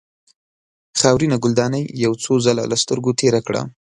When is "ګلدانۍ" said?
1.43-1.83